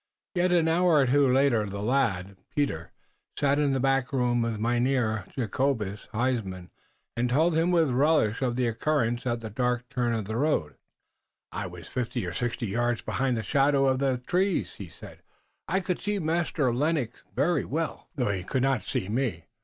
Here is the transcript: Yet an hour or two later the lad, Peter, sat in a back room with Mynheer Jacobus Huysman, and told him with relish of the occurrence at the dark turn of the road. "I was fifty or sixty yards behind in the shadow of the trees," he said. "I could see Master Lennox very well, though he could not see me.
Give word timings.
Yet 0.33 0.51
an 0.51 0.67
hour 0.67 0.93
or 0.95 1.05
two 1.05 1.31
later 1.31 1.63
the 1.67 1.83
lad, 1.83 2.35
Peter, 2.49 2.91
sat 3.37 3.59
in 3.59 3.75
a 3.75 3.79
back 3.79 4.11
room 4.11 4.41
with 4.41 4.57
Mynheer 4.57 5.25
Jacobus 5.37 6.07
Huysman, 6.11 6.71
and 7.15 7.29
told 7.29 7.55
him 7.55 7.69
with 7.69 7.91
relish 7.91 8.41
of 8.41 8.55
the 8.55 8.65
occurrence 8.65 9.27
at 9.27 9.41
the 9.41 9.51
dark 9.51 9.87
turn 9.89 10.15
of 10.15 10.25
the 10.25 10.37
road. 10.37 10.73
"I 11.51 11.67
was 11.67 11.87
fifty 11.87 12.25
or 12.25 12.33
sixty 12.33 12.65
yards 12.65 13.03
behind 13.03 13.29
in 13.33 13.35
the 13.35 13.43
shadow 13.43 13.85
of 13.85 13.99
the 13.99 14.17
trees," 14.25 14.73
he 14.73 14.87
said. 14.89 15.19
"I 15.67 15.81
could 15.81 16.01
see 16.01 16.17
Master 16.17 16.73
Lennox 16.73 17.21
very 17.35 17.63
well, 17.63 18.07
though 18.15 18.31
he 18.31 18.43
could 18.43 18.63
not 18.63 18.81
see 18.81 19.07
me. 19.07 19.45